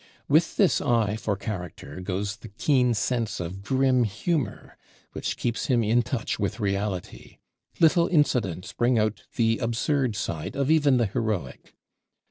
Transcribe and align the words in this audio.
With 0.27 0.57
this 0.57 0.81
eye 0.81 1.15
for 1.15 1.37
character 1.37 2.01
goes 2.01 2.37
the 2.37 2.47
keen 2.47 2.95
sense 2.95 3.39
of 3.39 3.61
grim 3.61 4.03
humor 4.03 4.75
which 5.11 5.37
keeps 5.37 5.67
him 5.67 5.83
in 5.83 6.01
touch 6.01 6.39
with 6.39 6.59
reality. 6.59 7.37
Little 7.79 8.07
incidents 8.07 8.73
bring 8.73 8.97
out 8.97 9.21
the 9.35 9.59
absurd 9.59 10.15
side 10.15 10.55
of 10.55 10.71
even 10.71 10.97
the 10.97 11.05
heroic. 11.05 11.75